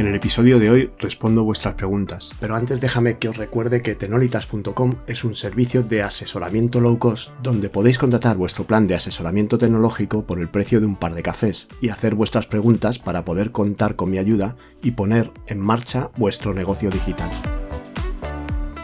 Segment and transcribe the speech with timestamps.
[0.00, 3.94] En el episodio de hoy respondo vuestras preguntas, pero antes déjame que os recuerde que
[3.94, 9.58] tenolitas.com es un servicio de asesoramiento low cost donde podéis contratar vuestro plan de asesoramiento
[9.58, 13.52] tecnológico por el precio de un par de cafés y hacer vuestras preguntas para poder
[13.52, 17.28] contar con mi ayuda y poner en marcha vuestro negocio digital.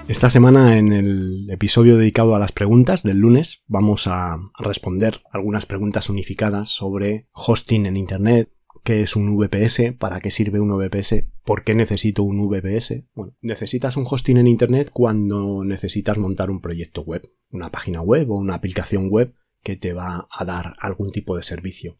[0.09, 5.65] Esta semana en el episodio dedicado a las preguntas del lunes vamos a responder algunas
[5.65, 8.51] preguntas unificadas sobre hosting en Internet,
[8.87, 13.03] qué es un VPS, para qué sirve un VPS, por qué necesito un VPS.
[13.15, 18.31] Bueno, necesitas un hosting en Internet cuando necesitas montar un proyecto web, una página web
[18.31, 21.99] o una aplicación web que te va a dar algún tipo de servicio.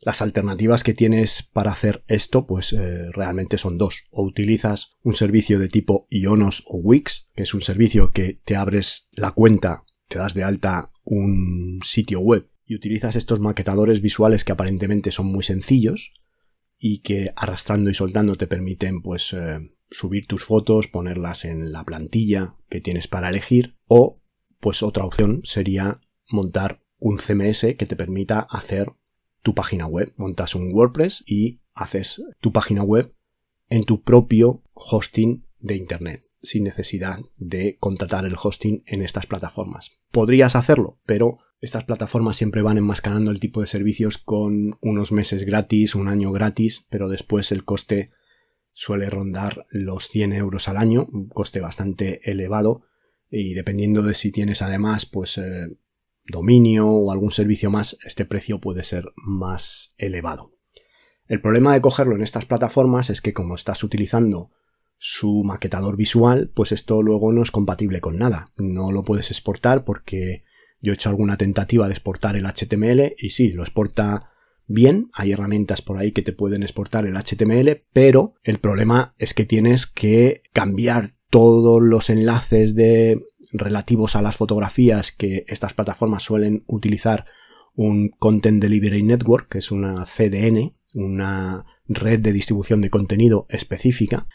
[0.00, 4.02] Las alternativas que tienes para hacer esto, pues eh, realmente son dos.
[4.10, 8.56] O utilizas un servicio de tipo Ionos o Wix, que es un servicio que te
[8.56, 14.44] abres la cuenta, te das de alta un sitio web y utilizas estos maquetadores visuales
[14.44, 16.12] que aparentemente son muy sencillos,
[16.78, 21.84] y que arrastrando y soltando te permiten pues eh, subir tus fotos, ponerlas en la
[21.84, 24.20] plantilla que tienes para elegir o
[24.60, 28.92] pues otra opción sería montar un CMS que te permita hacer
[29.42, 30.12] tu página web.
[30.16, 33.14] Montas un WordPress y haces tu página web
[33.68, 39.92] en tu propio hosting de Internet sin necesidad de contratar el hosting en estas plataformas.
[40.10, 45.44] Podrías hacerlo, pero estas plataformas siempre van enmascarando el tipo de servicios con unos meses
[45.44, 48.10] gratis, un año gratis, pero después el coste
[48.72, 52.82] suele rondar los 100 euros al año, un coste bastante elevado
[53.30, 55.68] y dependiendo de si tienes además pues eh,
[56.26, 60.52] dominio o algún servicio más, este precio puede ser más elevado.
[61.26, 64.50] El problema de cogerlo en estas plataformas es que como estás utilizando
[64.98, 68.52] su maquetador visual, pues esto luego no es compatible con nada.
[68.56, 70.44] No lo puedes exportar porque
[70.84, 74.30] yo he hecho alguna tentativa de exportar el HTML y sí, lo exporta
[74.66, 79.32] bien, hay herramientas por ahí que te pueden exportar el HTML, pero el problema es
[79.32, 86.22] que tienes que cambiar todos los enlaces de relativos a las fotografías que estas plataformas
[86.22, 87.24] suelen utilizar
[87.74, 94.28] un Content Delivery Network, que es una CDN, una red de distribución de contenido específica,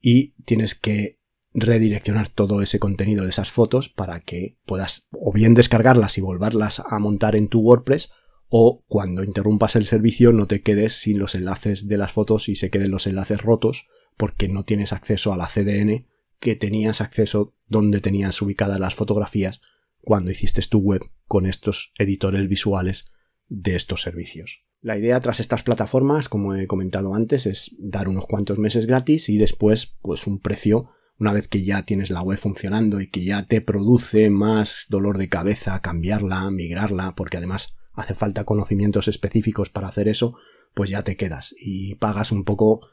[0.00, 1.17] y tienes que
[1.60, 6.82] redireccionar todo ese contenido de esas fotos para que puedas o bien descargarlas y volverlas
[6.86, 8.10] a montar en tu WordPress
[8.48, 12.56] o cuando interrumpas el servicio no te quedes sin los enlaces de las fotos y
[12.56, 13.86] se queden los enlaces rotos
[14.16, 16.06] porque no tienes acceso a la CDN
[16.40, 19.60] que tenías acceso donde tenías ubicadas las fotografías
[20.00, 23.12] cuando hiciste tu web con estos editores visuales
[23.48, 24.64] de estos servicios.
[24.80, 29.28] La idea tras estas plataformas, como he comentado antes, es dar unos cuantos meses gratis
[29.28, 33.24] y después pues un precio una vez que ya tienes la web funcionando y que
[33.24, 39.70] ya te produce más dolor de cabeza cambiarla, migrarla, porque además hace falta conocimientos específicos
[39.70, 40.38] para hacer eso,
[40.74, 42.86] pues ya te quedas y pagas un poco,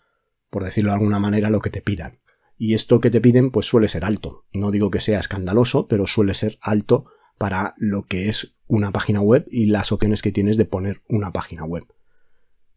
[0.50, 2.20] por decirlo de alguna manera, lo que te pidan.
[2.58, 4.46] Y esto que te piden pues suele ser alto.
[4.54, 7.06] No digo que sea escandaloso, pero suele ser alto
[7.38, 11.32] para lo que es una página web y las opciones que tienes de poner una
[11.32, 11.86] página web.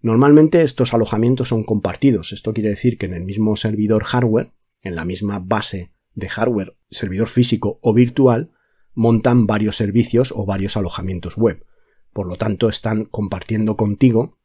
[0.01, 2.33] Normalmente estos alojamientos son compartidos.
[2.33, 4.53] Esto quiere decir que en el mismo servidor hardware
[4.83, 8.53] en la misma base de hardware, servidor físico o virtual,
[8.95, 11.65] montan varios servicios o varios alojamientos web.
[12.13, 14.39] Por lo tanto, están compartiendo contigo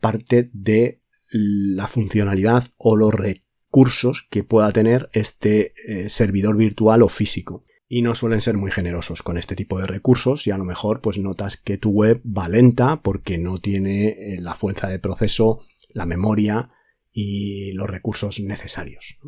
[0.00, 7.08] parte de la funcionalidad o los recursos que pueda tener este eh, servidor virtual o
[7.08, 7.64] físico.
[7.88, 11.02] Y no suelen ser muy generosos con este tipo de recursos y a lo mejor
[11.02, 15.60] pues notas que tu web va lenta porque no tiene eh, la fuerza de proceso,
[15.90, 16.70] la memoria
[17.12, 19.18] y los recursos necesarios.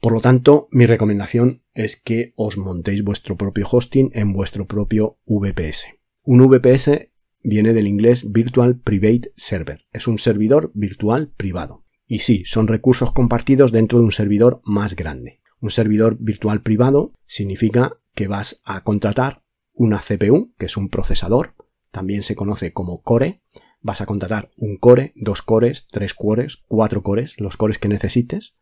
[0.00, 5.18] Por lo tanto, mi recomendación es que os montéis vuestro propio hosting en vuestro propio
[5.26, 5.86] VPS.
[6.24, 7.08] Un VPS
[7.42, 9.86] viene del inglés Virtual Private Server.
[9.92, 11.84] Es un servidor virtual privado.
[12.06, 15.40] Y sí, son recursos compartidos dentro de un servidor más grande.
[15.60, 19.42] Un servidor virtual privado significa que vas a contratar
[19.72, 21.54] una CPU, que es un procesador,
[21.90, 23.42] también se conoce como core.
[23.80, 28.54] Vas a contratar un core, dos cores, tres cores, cuatro cores, los cores que necesites,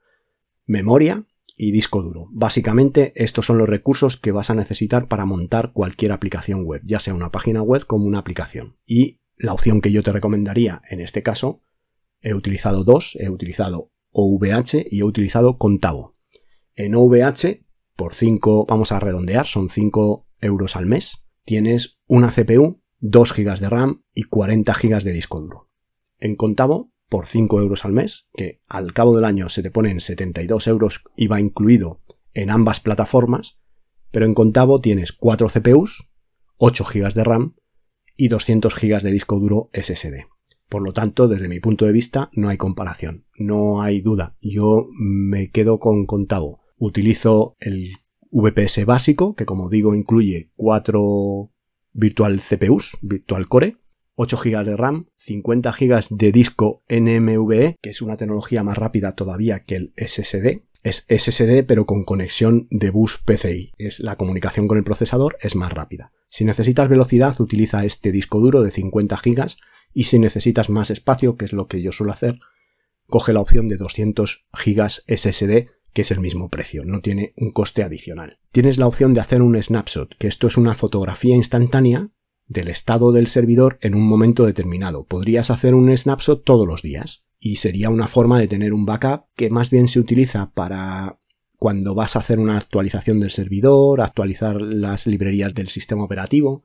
[0.66, 1.26] memoria
[1.56, 2.28] y disco duro.
[2.32, 7.00] Básicamente estos son los recursos que vas a necesitar para montar cualquier aplicación web, ya
[7.00, 8.76] sea una página web como una aplicación.
[8.86, 11.62] Y la opción que yo te recomendaría en este caso,
[12.20, 16.16] he utilizado dos, he utilizado OVH y he utilizado Contavo.
[16.74, 17.64] En OVH,
[17.96, 23.58] por 5, vamos a redondear, son 5 euros al mes, tienes una CPU 2 GB
[23.60, 25.70] de RAM y 40 GB de disco duro.
[26.18, 30.00] En contabo, por 5 euros al mes, que al cabo del año se te ponen
[30.00, 32.00] 72 euros y va incluido
[32.32, 33.60] en ambas plataformas,
[34.10, 36.10] pero en contabo tienes 4 CPUs,
[36.56, 37.54] 8 GB de RAM
[38.16, 40.26] y 200 GB de disco duro SSD.
[40.68, 44.36] Por lo tanto, desde mi punto de vista, no hay comparación, no hay duda.
[44.40, 46.62] Yo me quedo con contabo.
[46.78, 47.92] Utilizo el
[48.32, 51.52] VPS básico, que como digo incluye 4
[51.92, 53.76] virtual CPUs, virtual core,
[54.16, 59.12] 8 GB de RAM, 50 GB de disco NMVE, que es una tecnología más rápida
[59.12, 60.62] todavía que el SSD.
[60.82, 63.72] Es SSD pero con conexión de bus PCI.
[63.78, 66.12] Es la comunicación con el procesador es más rápida.
[66.28, 69.46] Si necesitas velocidad, utiliza este disco duro de 50 GB
[69.94, 72.38] y si necesitas más espacio, que es lo que yo suelo hacer,
[73.08, 77.52] coge la opción de 200 GB SSD que es el mismo precio, no tiene un
[77.52, 78.40] coste adicional.
[78.50, 82.10] Tienes la opción de hacer un snapshot, que esto es una fotografía instantánea
[82.46, 85.04] del estado del servidor en un momento determinado.
[85.04, 89.26] Podrías hacer un snapshot todos los días y sería una forma de tener un backup
[89.34, 91.18] que más bien se utiliza para
[91.58, 96.64] cuando vas a hacer una actualización del servidor, actualizar las librerías del sistema operativo,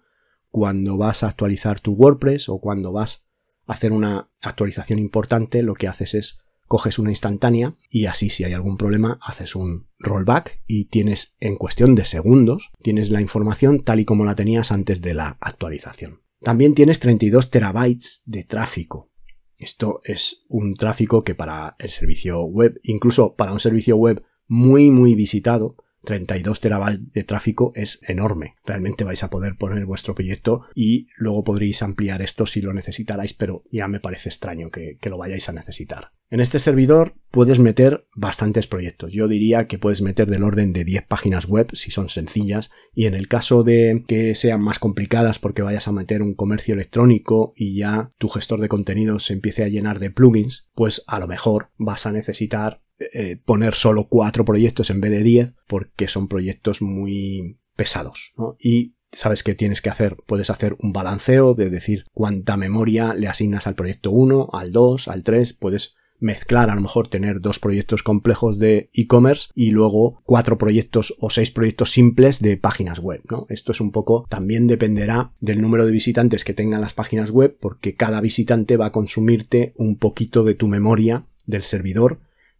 [0.50, 3.28] cuando vas a actualizar tu WordPress o cuando vas
[3.66, 6.40] a hacer una actualización importante, lo que haces es
[6.70, 11.56] coges una instantánea y así si hay algún problema haces un rollback y tienes en
[11.56, 16.22] cuestión de segundos, tienes la información tal y como la tenías antes de la actualización.
[16.42, 19.12] También tienes 32 terabytes de tráfico.
[19.58, 24.92] Esto es un tráfico que para el servicio web, incluso para un servicio web muy
[24.92, 28.56] muy visitado, 32 terabytes de tráfico es enorme.
[28.66, 33.34] Realmente vais a poder poner vuestro proyecto y luego podréis ampliar esto si lo necesitarais,
[33.34, 36.12] pero ya me parece extraño que, que, lo vayáis a necesitar.
[36.30, 39.12] En este servidor puedes meter bastantes proyectos.
[39.12, 43.08] Yo diría que puedes meter del orden de 10 páginas web si son sencillas y
[43.08, 47.52] en el caso de que sean más complicadas porque vayas a meter un comercio electrónico
[47.56, 51.28] y ya tu gestor de contenidos se empiece a llenar de plugins, pues a lo
[51.28, 56.28] mejor vas a necesitar eh, poner solo cuatro proyectos en vez de diez porque son
[56.28, 60.18] proyectos muy pesados y sabes qué tienes que hacer.
[60.26, 65.08] Puedes hacer un balanceo de decir cuánta memoria le asignas al proyecto 1, al 2,
[65.08, 65.54] al 3.
[65.54, 71.16] Puedes mezclar, a lo mejor tener dos proyectos complejos de e-commerce y luego cuatro proyectos
[71.20, 73.46] o seis proyectos simples de páginas web, ¿no?
[73.48, 77.58] Esto es un poco, también dependerá del número de visitantes que tengan las páginas web
[77.60, 82.20] porque cada visitante va a consumirte un poquito de tu memoria del servidor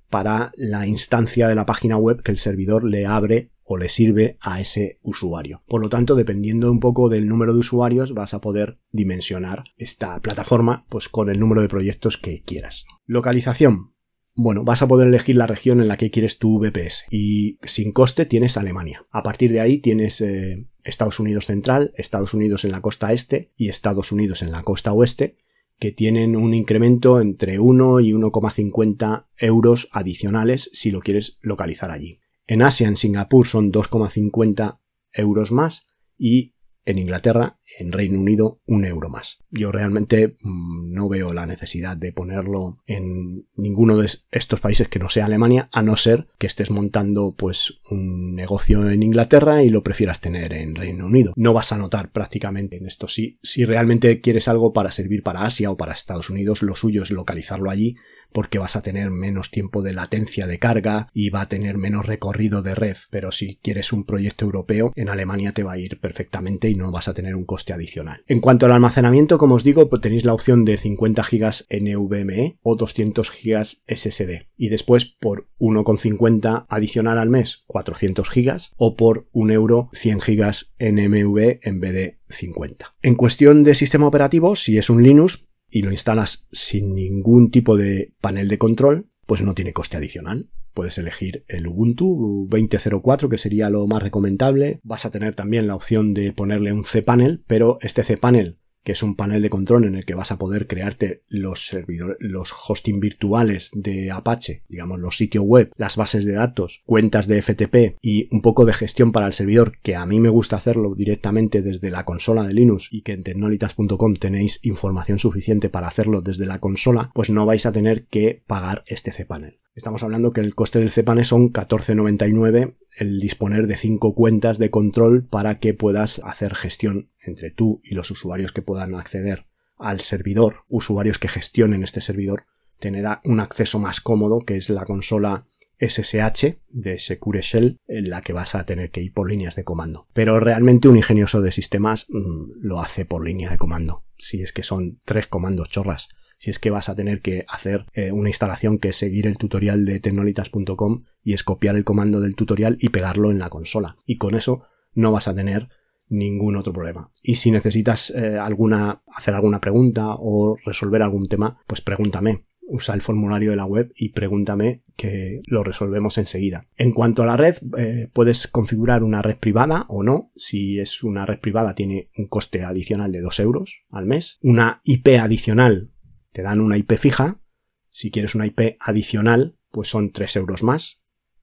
[0.10, 4.38] para la instancia de la página web que el servidor le abre o le sirve
[4.42, 5.62] a ese usuario.
[5.68, 10.20] Por lo tanto, dependiendo un poco del número de usuarios, vas a poder dimensionar esta
[10.22, 12.86] plataforma pues con el número de proyectos que quieras.
[13.06, 13.94] Localización.
[14.34, 17.92] Bueno, vas a poder elegir la región en la que quieres tu VPS y sin
[17.92, 19.06] coste tienes Alemania.
[19.12, 23.52] A partir de ahí tienes eh, Estados Unidos Central, Estados Unidos en la costa este
[23.56, 25.38] y Estados Unidos en la costa oeste
[25.80, 32.18] que tienen un incremento entre 1 y 1,50 euros adicionales si lo quieres localizar allí.
[32.48, 34.80] En Asia, en Singapur, son 2,50
[35.14, 35.88] euros más
[36.18, 36.56] y
[36.86, 39.40] en Inglaterra, en Reino Unido, un euro más.
[39.52, 45.00] Yo realmente mm, no veo la necesidad de ponerlo en ninguno de estos países que
[45.00, 49.70] no sea Alemania, a no ser que estés montando pues un negocio en Inglaterra y
[49.70, 51.34] lo prefieras tener en Reino Unido.
[51.36, 53.08] No vas a notar prácticamente en esto.
[53.08, 57.04] Si, si realmente quieres algo para servir para Asia o para Estados Unidos, lo suyo
[57.04, 57.96] es localizarlo allí
[58.32, 62.06] porque vas a tener menos tiempo de latencia de carga y va a tener menos
[62.06, 62.98] recorrido de red.
[63.10, 66.92] Pero si quieres un proyecto europeo, en Alemania te va a ir perfectamente y no
[66.92, 68.24] vas a tener un coste adicional.
[68.28, 72.58] En cuanto al almacenamiento, como os digo, pues tenéis la opción de 50 GB NVMe
[72.64, 74.48] o 200 GB SSD.
[74.58, 80.54] Y después por 1,50 adicional al mes, 400 GB o por 1 euro 100 GB
[80.80, 82.96] NMV en vez de 50.
[83.02, 87.78] En cuestión de sistema operativo, si es un Linux, y lo instalas sin ningún tipo
[87.78, 90.50] de panel de control, pues no tiene coste adicional.
[90.80, 94.80] Puedes elegir el Ubuntu 20.04, que sería lo más recomendable.
[94.82, 99.04] Vas a tener también la opción de ponerle un cPanel, pero este cPanel que es
[99.04, 103.02] un panel de control en el que vas a poder crearte los servidores, los hosting
[103.02, 108.34] virtuales de Apache, digamos los sitios web, las bases de datos, cuentas de FTP y
[108.34, 111.90] un poco de gestión para el servidor, que a mí me gusta hacerlo directamente desde
[111.90, 116.60] la consola de Linux y que en tecnolitas.com tenéis información suficiente para hacerlo desde la
[116.60, 119.60] consola, pues no vais a tener que pagar este cPanel.
[119.80, 124.70] Estamos hablando que el coste del cPanel son 14.99 el disponer de cinco cuentas de
[124.70, 129.46] control para que puedas hacer gestión entre tú y los usuarios que puedan acceder
[129.78, 132.44] al servidor, usuarios que gestionen este servidor,
[132.78, 135.48] tener un acceso más cómodo, que es la consola
[135.80, 139.64] SSH de Secure Shell en la que vas a tener que ir por líneas de
[139.64, 140.08] comando.
[140.12, 144.04] Pero realmente un ingenioso de sistemas mm, lo hace por línea de comando.
[144.18, 146.10] Si es que son tres comandos chorras.
[146.40, 149.38] Si es que vas a tener que hacer eh, una instalación que es seguir el
[149.38, 153.98] tutorial de tecnolitas.com y es copiar el comando del tutorial y pegarlo en la consola.
[154.06, 154.64] Y con eso
[154.96, 155.68] no vas a tener
[156.08, 157.12] ningún otro problema.
[157.22, 162.46] Y si necesitas eh, alguna, hacer alguna pregunta o resolver algún tema, pues pregúntame.
[162.72, 166.68] Usa el formulario de la web y pregúntame que lo resolvemos enseguida.
[166.78, 170.32] En cuanto a la red, eh, puedes configurar una red privada o no.
[170.36, 174.38] Si es una red privada tiene un coste adicional de 2 euros al mes.
[174.44, 175.90] Una IP adicional,
[176.32, 177.42] te dan una IP fija.
[177.90, 181.02] Si quieres una IP adicional, pues son 3 euros más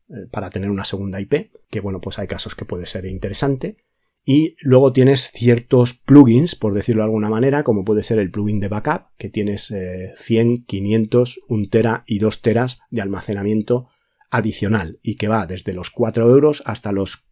[0.08, 3.76] eh, para tener una segunda IP, que bueno, pues hay casos que puede ser interesante.
[4.24, 8.58] Y luego tienes ciertos plugins, por decirlo de alguna manera, como puede ser el plugin
[8.58, 9.72] de backup, que tienes
[10.16, 13.88] 100, 500, 1 tera y 2 teras de almacenamiento
[14.30, 17.25] adicional y que va desde los 4 euros hasta los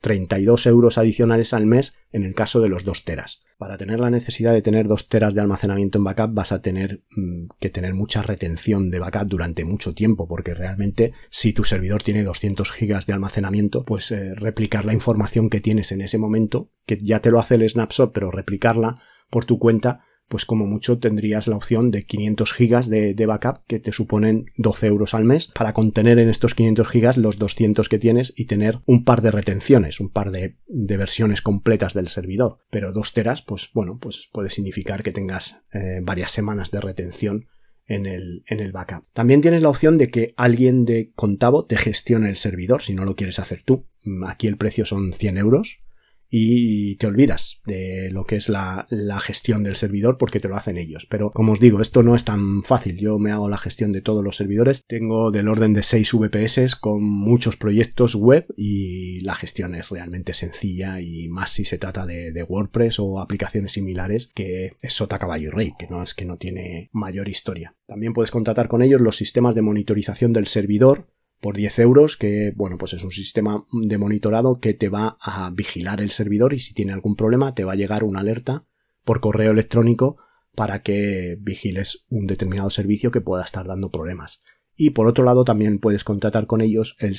[0.00, 3.42] 32 euros adicionales al mes en el caso de los 2 teras.
[3.58, 7.02] Para tener la necesidad de tener 2 teras de almacenamiento en backup vas a tener
[7.10, 12.02] mm, que tener mucha retención de backup durante mucho tiempo porque realmente si tu servidor
[12.02, 16.70] tiene 200 gigas de almacenamiento pues eh, replicar la información que tienes en ese momento
[16.84, 19.00] que ya te lo hace el snapshot pero replicarla
[19.30, 23.80] por tu cuenta pues como mucho tendrías la opción de 500 gigas de, backup que
[23.80, 27.98] te suponen 12 euros al mes para contener en estos 500 gigas los 200 que
[27.98, 32.58] tienes y tener un par de retenciones, un par de, versiones completas del servidor.
[32.70, 37.46] Pero 2 teras, pues bueno, pues puede significar que tengas eh, varias semanas de retención
[37.86, 39.04] en el, en el backup.
[39.12, 43.04] También tienes la opción de que alguien de Contavo te gestione el servidor si no
[43.04, 43.86] lo quieres hacer tú.
[44.26, 45.85] Aquí el precio son 100 euros
[46.30, 48.86] y te olvidas de lo que es la,
[49.20, 51.06] gestión del servidor porque te lo hacen ellos.
[51.08, 52.98] Pero como os digo, esto no es tan fácil.
[52.98, 54.84] Yo me hago la gestión de todos los servidores.
[54.86, 60.34] Tengo del orden de 6 VPS con muchos proyectos web y la gestión es realmente
[60.34, 65.18] sencilla y más si se trata de, de WordPress o aplicaciones similares que es sota
[65.18, 67.74] caballo y rey, que no es que no tiene mayor historia.
[67.86, 71.06] También puedes contratar con ellos los sistemas de monitorización del servidor
[71.40, 75.50] por 10 euros, que bueno, pues es un sistema de monitorado que te va a
[75.50, 78.64] vigilar el servidor y si tiene algún problema te va a llegar una alerta
[79.04, 80.16] por correo electrónico
[80.54, 84.42] para que vigiles un determinado servicio que pueda estar dando problemas.
[84.76, 87.16] Y por otro lado también puedes contratar con ellos el,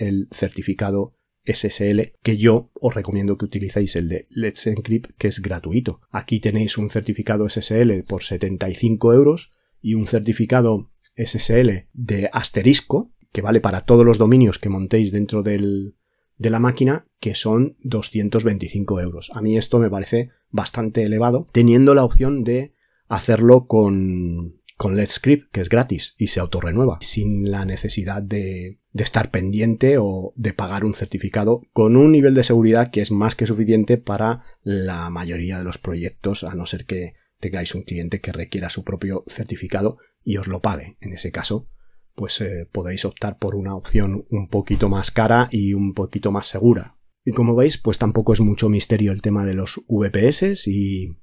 [0.00, 1.14] el certificado
[1.46, 6.00] SSL, que yo os recomiendo que utilicéis el de Let's Encrypt, que es gratuito.
[6.10, 13.42] Aquí tenéis un certificado SSL por 75 euros y un certificado SSL de asterisco, que
[13.42, 15.92] vale para todos los dominios que montéis dentro de
[16.38, 19.30] la máquina, que son 225 euros.
[19.34, 22.72] A mí esto me parece bastante elevado, teniendo la opción de
[23.08, 28.80] hacerlo con, con Let's Script, que es gratis y se autorrenueva, sin la necesidad de,
[28.94, 33.10] de, estar pendiente o de pagar un certificado con un nivel de seguridad que es
[33.10, 37.82] más que suficiente para la mayoría de los proyectos, a no ser que tengáis un
[37.82, 40.96] cliente que requiera su propio certificado y os lo pague.
[41.02, 41.68] En ese caso,
[42.16, 46.48] pues eh, podéis optar por una opción un poquito más cara y un poquito más
[46.48, 46.96] segura.
[47.24, 51.18] Y como veis, pues tampoco es mucho misterio el tema de los VPS y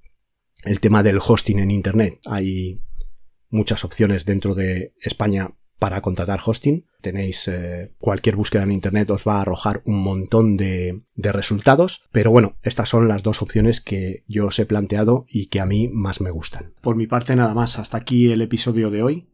[0.64, 2.20] el tema del hosting en Internet.
[2.26, 2.84] Hay
[3.50, 6.86] muchas opciones dentro de España para contratar hosting.
[7.02, 12.04] Tenéis eh, cualquier búsqueda en Internet os va a arrojar un montón de, de, resultados.
[12.12, 15.66] Pero bueno, estas son las dos opciones que yo os he planteado y que a
[15.66, 16.74] mí más me gustan.
[16.82, 19.28] Por mi parte nada más, hasta aquí el episodio de hoy.